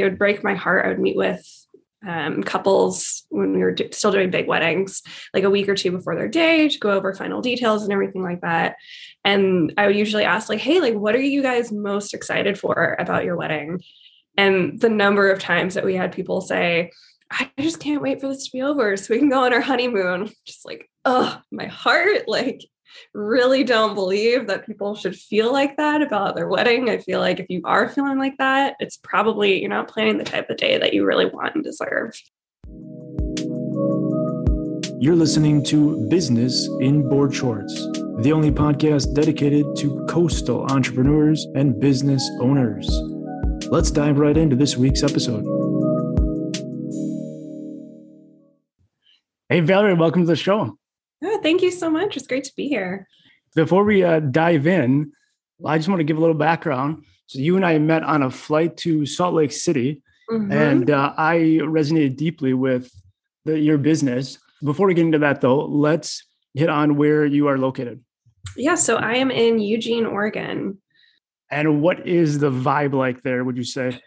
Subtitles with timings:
[0.00, 0.84] it would break my heart.
[0.84, 1.46] I would meet with
[2.06, 5.02] um, couples when we were do- still doing big weddings,
[5.34, 8.22] like a week or two before their day to go over final details and everything
[8.22, 8.76] like that.
[9.24, 12.96] And I would usually ask, like, hey, like, what are you guys most excited for
[12.98, 13.82] about your wedding?
[14.36, 16.90] And the number of times that we had people say,
[17.30, 19.60] I just can't wait for this to be over so we can go on our
[19.60, 20.30] honeymoon.
[20.46, 22.64] Just like, oh, my heart, like
[23.14, 26.90] really don't believe that people should feel like that about their wedding.
[26.90, 30.24] I feel like if you are feeling like that, it's probably you're not planning the
[30.24, 32.14] type of day that you really want and deserve.
[35.02, 37.74] You're listening to Business in Board Shorts,
[38.18, 42.86] the only podcast dedicated to coastal entrepreneurs and business owners.
[43.70, 45.44] Let's dive right into this week's episode.
[49.48, 50.76] Hey, Valerie, welcome to the show.
[51.22, 52.16] Oh, thank you so much.
[52.16, 53.06] It's great to be here.
[53.54, 55.12] Before we uh, dive in,
[55.64, 57.04] I just want to give a little background.
[57.26, 60.50] So, you and I met on a flight to Salt Lake City, mm-hmm.
[60.50, 62.90] and uh, I resonated deeply with
[63.44, 64.38] the, your business.
[64.62, 68.02] Before we get into that, though, let's hit on where you are located.
[68.56, 70.78] Yeah, so I am in Eugene, Oregon.
[71.50, 74.00] And what is the vibe like there, would you say?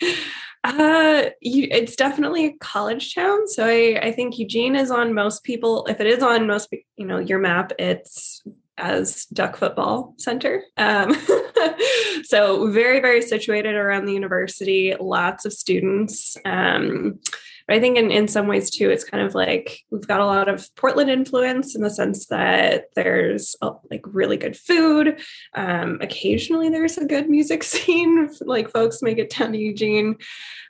[0.62, 3.48] Uh, you, it's definitely a college town.
[3.48, 5.86] So I, I think Eugene is on most people.
[5.86, 8.42] If it is on most, you know, your map, it's
[8.76, 10.62] as Duck Football Center.
[10.76, 11.14] Um,
[12.24, 14.94] so very, very situated around the university.
[14.98, 16.36] Lots of students.
[16.44, 17.20] Um,
[17.70, 20.26] but I think in, in some ways too, it's kind of like we've got a
[20.26, 25.20] lot of Portland influence in the sense that there's a, like really good food.
[25.54, 30.16] Um, occasionally there's a good music scene, like folks make it down to Eugene.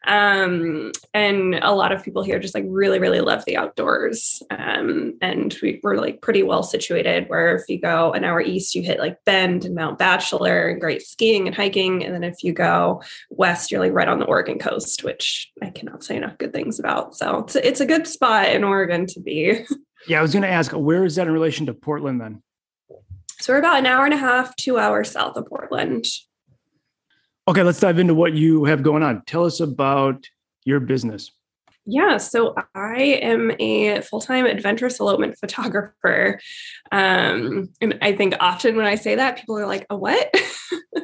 [0.06, 4.42] Um, and a lot of people here just like really, really love the outdoors.
[4.50, 8.74] Um, and we, we're like pretty well situated where if you go an hour east,
[8.74, 12.04] you hit like Bend and Mount Bachelor and great skiing and hiking.
[12.04, 15.70] And then if you go west, you're like right on the Oregon coast, which I
[15.70, 16.89] cannot say enough good things about.
[17.12, 19.66] So it's, it's a good spot in Oregon to be.
[20.08, 22.42] Yeah, I was going to ask, where is that in relation to Portland then?
[23.40, 26.04] So we're about an hour and a half, two hours south of Portland.
[27.48, 29.22] Okay, let's dive into what you have going on.
[29.26, 30.26] Tell us about
[30.64, 31.30] your business.
[31.86, 36.38] Yeah, so I am a full time adventurous elopement photographer.
[36.92, 40.32] Um, and I think often when I say that, people are like, a what?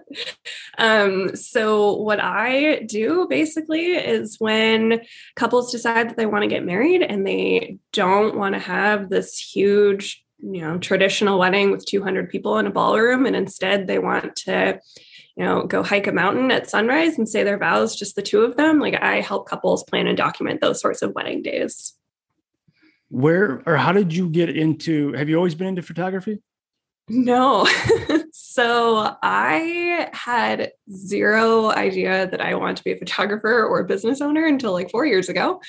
[0.78, 5.00] um, so, what I do basically is when
[5.34, 9.38] couples decide that they want to get married and they don't want to have this
[9.38, 14.36] huge, you know, traditional wedding with 200 people in a ballroom, and instead they want
[14.36, 14.78] to
[15.36, 18.40] you know, go hike a mountain at sunrise and say their vows, just the two
[18.40, 18.80] of them.
[18.80, 21.94] Like I help couples plan and document those sorts of wedding days.
[23.08, 25.12] Where or how did you get into?
[25.12, 26.40] Have you always been into photography?
[27.08, 27.68] No.
[28.32, 34.20] so I had zero idea that I wanted to be a photographer or a business
[34.20, 35.60] owner until like four years ago.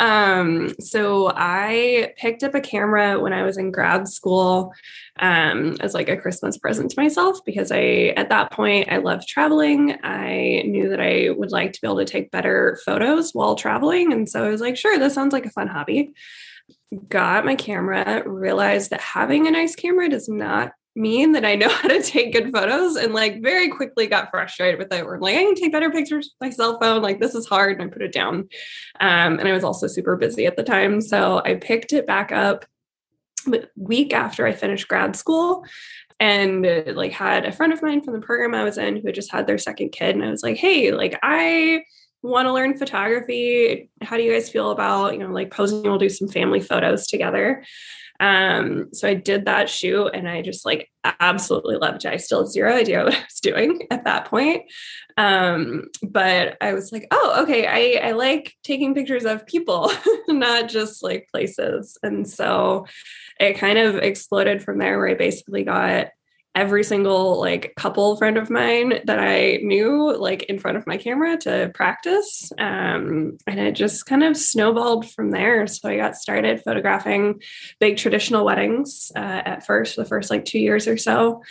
[0.00, 4.72] Um, so I picked up a camera when I was in grad school
[5.18, 9.28] um, as like a Christmas present to myself because I, at that point, I loved
[9.28, 9.98] traveling.
[10.02, 14.14] I knew that I would like to be able to take better photos while traveling.
[14.14, 16.14] And so I was like, sure, this sounds like a fun hobby
[17.08, 21.68] got my camera, realized that having a nice camera does not mean that I know
[21.70, 25.04] how to take good photos and like very quickly got frustrated with it.
[25.04, 27.00] We're like, I can take better pictures with my cell phone.
[27.02, 27.80] Like this is hard.
[27.80, 28.48] And I put it down.
[29.00, 31.00] Um, and I was also super busy at the time.
[31.00, 32.66] So I picked it back up
[33.76, 35.64] week after I finished grad school
[36.20, 39.06] and uh, like had a friend of mine from the program I was in who
[39.06, 40.16] had just had their second kid.
[40.16, 41.82] And I was like, hey, like I
[42.22, 43.90] want to learn photography.
[44.02, 45.82] How do you guys feel about, you know, like posing?
[45.82, 47.64] We'll do some family photos together.
[48.20, 50.90] Um, so I did that shoot and I just like
[51.20, 52.12] absolutely loved it.
[52.12, 54.64] I still had zero idea what I was doing at that point.
[55.16, 59.90] Um, but I was like, oh, okay, I, I like taking pictures of people,
[60.28, 61.98] not just like places.
[62.02, 62.86] And so
[63.40, 66.08] it kind of exploded from there where I basically got
[66.54, 70.96] every single like couple friend of mine that I knew like in front of my
[70.96, 72.50] camera to practice.
[72.58, 75.66] Um, and it just kind of snowballed from there.
[75.68, 77.40] So I got started photographing
[77.78, 81.42] big traditional weddings uh, at first, the first like two years or so.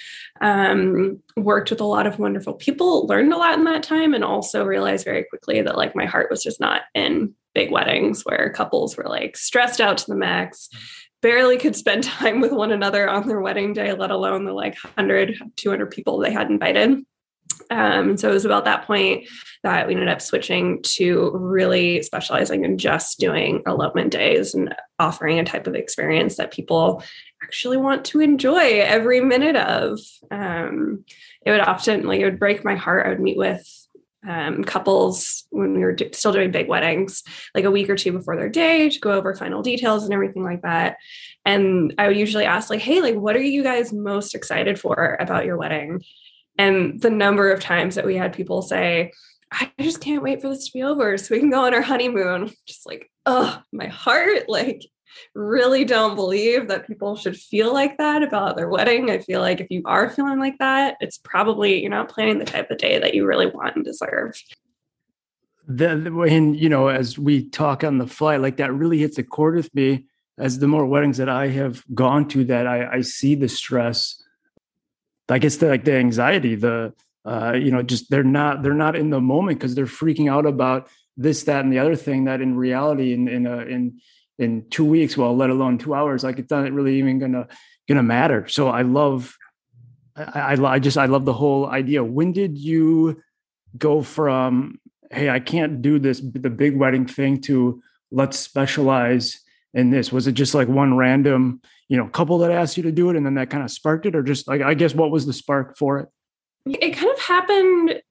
[0.41, 4.23] Um, worked with a lot of wonderful people, learned a lot in that time, and
[4.23, 8.51] also realized very quickly that like my heart was just not in big weddings where
[8.53, 10.69] couples were like stressed out to the max
[11.21, 14.75] barely could spend time with one another on their wedding day, let alone the like
[14.83, 17.03] 100, 200 people they had invited.
[17.69, 19.27] Um, so it was about that point
[19.63, 25.39] that we ended up switching to really specializing in just doing elopement days and offering
[25.39, 27.03] a type of experience that people
[27.43, 29.99] actually want to enjoy every minute of.
[30.31, 31.03] Um,
[31.45, 33.05] it would often like it would break my heart.
[33.05, 33.86] I would meet with
[34.27, 37.23] um, couples when we were do- still doing big weddings,
[37.55, 40.43] like a week or two before their day to go over final details and everything
[40.43, 40.97] like that.
[41.45, 45.17] And I would usually ask, like, hey, like, what are you guys most excited for
[45.19, 46.03] about your wedding?
[46.57, 49.11] And the number of times that we had people say,
[49.51, 51.81] I just can't wait for this to be over so we can go on our
[51.81, 52.51] honeymoon.
[52.67, 54.83] Just like, oh, my heart, like,
[55.33, 59.09] really don't believe that people should feel like that about their wedding.
[59.09, 62.45] I feel like if you are feeling like that, it's probably you're not planning the
[62.45, 64.41] type of day that you really want and deserve.
[65.67, 69.23] The, when you know, as we talk on the flight, like that really hits a
[69.23, 70.05] chord with me.
[70.39, 74.21] As the more weddings that I have gone to, that I, I see the stress,
[75.29, 76.93] like it's the like the anxiety, the
[77.25, 80.45] uh, you know, just they're not they're not in the moment because they're freaking out
[80.45, 82.23] about this, that, and the other thing.
[82.25, 83.99] That in reality, in in a, in
[84.39, 87.47] in two weeks, well, let alone two hours, like it's not really even gonna
[87.87, 88.47] gonna matter.
[88.47, 89.35] So I love,
[90.15, 92.03] I, I, I just I love the whole idea.
[92.03, 93.21] When did you
[93.77, 94.79] go from
[95.11, 97.81] hey, I can't do this the big wedding thing to
[98.11, 99.39] let's specialize
[99.73, 100.11] in this?
[100.11, 103.15] Was it just like one random you know couple that asked you to do it
[103.15, 105.33] and then that kind of sparked it, or just like I guess what was the
[105.33, 106.09] spark for it?
[106.65, 108.01] It kind of happened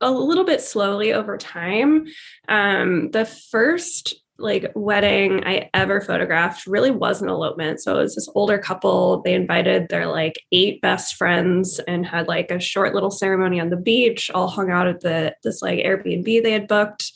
[0.00, 2.06] a little bit slowly over time.
[2.48, 7.80] Um, the first like wedding I ever photographed really was an elopement.
[7.80, 9.22] So it was this older couple.
[9.22, 13.70] They invited their like eight best friends and had like a short little ceremony on
[13.70, 17.12] the beach, all hung out at the this like Airbnb they had booked.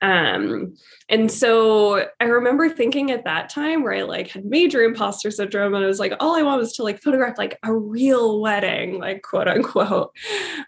[0.00, 0.76] Um,
[1.08, 5.74] and so I remember thinking at that time where I like had major imposter syndrome
[5.74, 8.98] and I was like, all I want was to like photograph like a real wedding,
[9.00, 10.14] like quote unquote.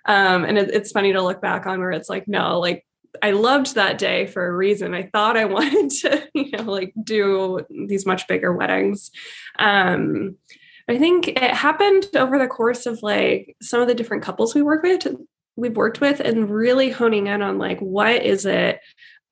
[0.06, 2.84] Um, and it, it's funny to look back on where it's like, no, like
[3.22, 4.94] I loved that day for a reason.
[4.94, 9.10] I thought I wanted to, you know, like do these much bigger weddings.
[9.58, 10.36] Um,
[10.88, 14.62] I think it happened over the course of like some of the different couples we
[14.62, 15.06] work with,
[15.54, 18.80] we've worked with, and really honing in on like what is it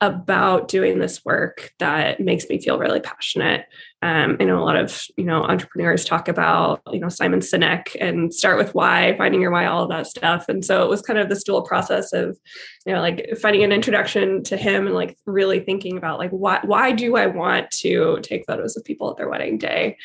[0.01, 3.65] about doing this work that makes me feel really passionate.
[4.01, 7.97] Um, I know a lot of you know entrepreneurs talk about you know Simon Sinek
[7.99, 10.47] and start with why, finding your why, all of that stuff.
[10.47, 12.37] And so it was kind of this dual process of
[12.85, 16.59] you know like finding an introduction to him and like really thinking about like why
[16.63, 19.97] why do I want to take photos of people at their wedding day,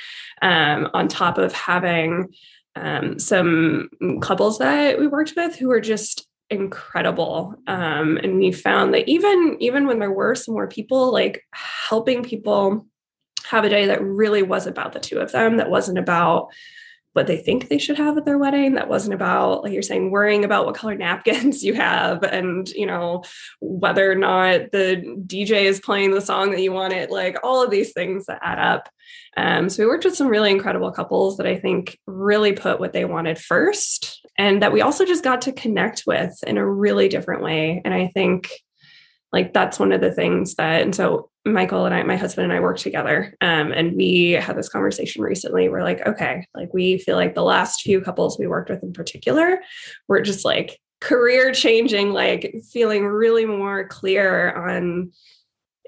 [0.43, 2.35] um, on top of having
[2.75, 7.55] um, some couples that we worked with who were just incredible.
[7.67, 12.23] Um, and we found that even even when there were some more people like helping
[12.23, 12.87] people
[13.46, 16.49] have a day that really was about the two of them that wasn't about
[17.14, 20.11] what they think they should have at their wedding that wasn't about like you're saying
[20.11, 23.22] worrying about what color napkins you have and you know
[23.61, 27.70] whether or not the dj is playing the song that you wanted like all of
[27.70, 28.88] these things that add up
[29.37, 32.93] um, so we worked with some really incredible couples that i think really put what
[32.93, 37.08] they wanted first and that we also just got to connect with in a really
[37.08, 37.81] different way.
[37.84, 38.50] And I think
[39.32, 42.52] like that's one of the things that, and so Michael and I, my husband and
[42.52, 43.37] I work together.
[43.41, 45.69] Um, and we had this conversation recently.
[45.69, 48.93] We're like, okay, like we feel like the last few couples we worked with in
[48.93, 49.61] particular
[50.08, 55.12] were just like career changing, like feeling really more clear on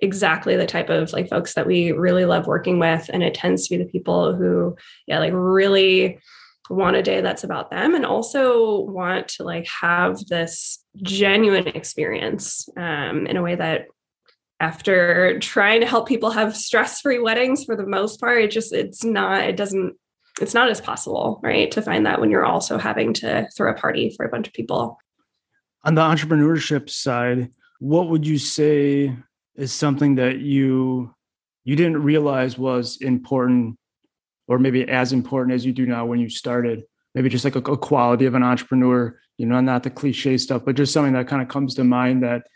[0.03, 3.09] exactly the type of like folks that we really love working with.
[3.11, 4.77] And it tends to be the people who,
[5.07, 6.19] yeah, like really
[6.69, 12.69] want a day that's about them and also want to like have this genuine experience
[12.77, 13.87] um, in a way that
[14.61, 19.05] after trying to help people have stress-free weddings for the most part it just it's
[19.05, 19.95] not it doesn't
[20.41, 23.75] it's not as possible right to find that when you're also having to throw a
[23.75, 24.99] party for a bunch of people
[25.85, 29.15] on the entrepreneurship side what would you say
[29.57, 31.15] is something that you
[31.65, 33.77] you didn't realize was important
[34.49, 36.85] or maybe as important as you do now when you started?
[37.15, 40.63] Maybe just like a, a quality of an entrepreneur, you know, not the cliche stuff,
[40.65, 42.47] but just something that kind of comes to mind that,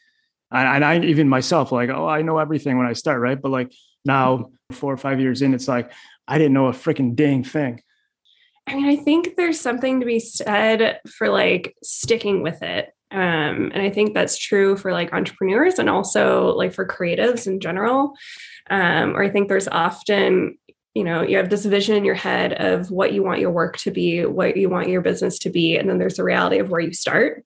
[0.52, 3.40] and I even myself, like, oh, I know everything when I start, right?
[3.40, 3.72] But like
[4.04, 5.92] now, four or five years in, it's like
[6.26, 7.82] I didn't know a freaking dang thing.
[8.66, 12.92] I mean, I think there's something to be said for like sticking with it.
[13.10, 17.58] Um, and I think that's true for like entrepreneurs and also like for creatives in
[17.58, 18.14] general.
[18.68, 20.56] Um, or I think there's often
[20.94, 23.76] you know you have this vision in your head of what you want your work
[23.78, 26.68] to be what you want your business to be and then there's the reality of
[26.68, 27.44] where you start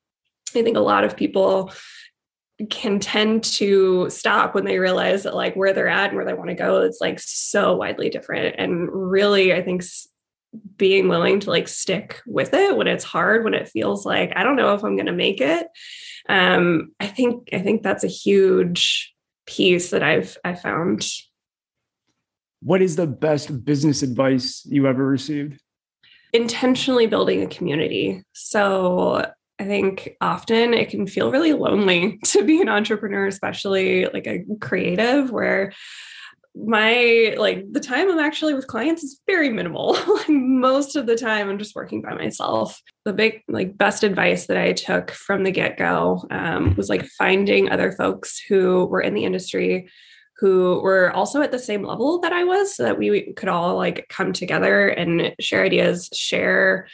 [0.57, 1.71] i think a lot of people
[2.71, 6.35] can tend to stop when they realize that like where they're at and where they
[6.35, 9.83] want to go it's like so widely different and really i think
[10.77, 14.45] being willing to like stick with it when it's hard when it feels like i
[14.45, 15.67] don't know if i'm going to make it
[16.29, 19.13] um i think i think that's a huge
[19.47, 21.05] piece that i've i found
[22.65, 25.61] what is the best business advice you ever received?
[26.33, 28.23] Intentionally building a community.
[28.33, 34.27] So I think often it can feel really lonely to be an entrepreneur, especially like
[34.27, 35.73] a creative, where
[36.57, 39.93] my like the time I'm actually with clients is very minimal.
[40.09, 42.81] like most of the time I'm just working by myself.
[43.05, 47.71] The big like best advice that I took from the get-go um, was like finding
[47.71, 49.89] other folks who were in the industry
[50.39, 53.77] who were also at the same level that I was so that we could all
[53.77, 56.89] like come together and share ideas, share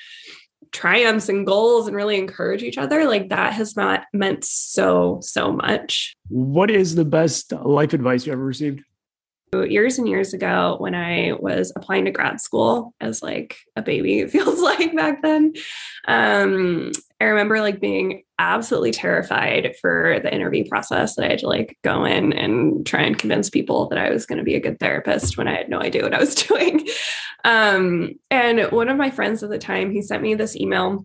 [0.73, 5.53] triumphs and goals and really encourage each other like that has not meant so so
[5.53, 6.15] much.
[6.29, 8.83] What is the best life advice you ever received
[9.53, 14.21] years and years ago when I was applying to grad school as like a baby,
[14.21, 15.55] it feels like back then.
[16.07, 21.49] Um, I remember like being absolutely terrified for the interview process that I had to
[21.49, 24.61] like go in and try and convince people that I was going to be a
[24.61, 26.89] good therapist when I had no idea what I was doing.
[27.45, 31.05] Um, and one of my friends at the time, he sent me this email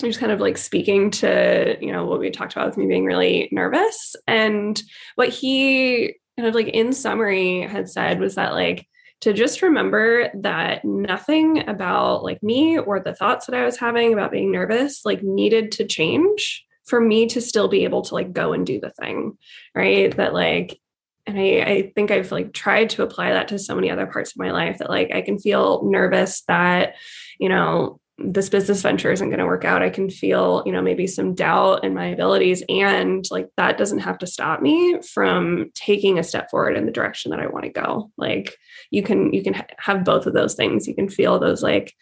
[0.00, 3.06] just kind of like speaking to you know what we talked about with me being
[3.06, 4.82] really nervous and
[5.14, 8.86] what he kind of like in summary had said was that like
[9.22, 14.12] to just remember that nothing about like me or the thoughts that I was having
[14.12, 18.32] about being nervous like needed to change for me to still be able to like
[18.32, 19.36] go and do the thing.
[19.74, 20.14] Right.
[20.16, 20.78] That like,
[21.26, 24.32] and I, I think I've like tried to apply that to so many other parts
[24.32, 26.94] of my life that like I can feel nervous that,
[27.40, 30.80] you know, this business venture isn't going to work out i can feel you know
[30.80, 35.70] maybe some doubt in my abilities and like that doesn't have to stop me from
[35.74, 38.10] taking a step forward in the direction that i want to go.
[38.16, 38.56] Like
[38.90, 40.86] you can you can have both of those things.
[40.86, 41.94] You can feel those like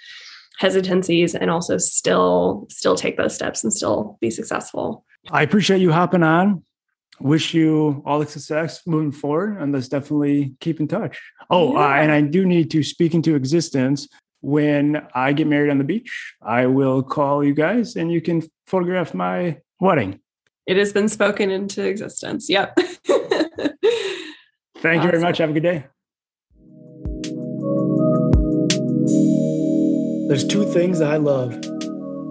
[0.59, 5.05] hesitancies and also still still take those steps and still be successful.
[5.31, 6.63] I appreciate you hopping on.
[7.21, 11.21] Wish you all the success moving forward and let's definitely keep in touch.
[11.51, 11.79] Oh yeah.
[11.79, 14.09] uh, and i do need to speak into existence
[14.45, 18.43] when I get married on the beach, I will call you guys and you can
[18.67, 20.21] photograph my wedding.
[20.67, 22.51] It has been spoken into existence.
[22.51, 22.77] Yep.
[23.07, 23.73] Thank awesome.
[24.85, 25.39] you very much.
[25.39, 25.87] Have a good day.
[30.29, 31.59] There's two things I love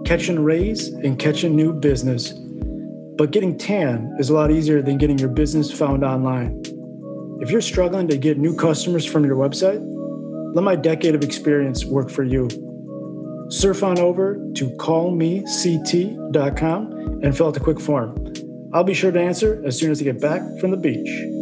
[0.04, 2.32] catching rays and catching new business.
[3.16, 6.62] But getting tan is a lot easier than getting your business found online.
[7.40, 9.82] If you're struggling to get new customers from your website,
[10.54, 12.48] let my decade of experience work for you.
[13.50, 16.92] Surf on over to callmect.com
[17.22, 18.32] and fill out the quick form.
[18.72, 21.33] I'll be sure to answer as soon as I get back from the beach.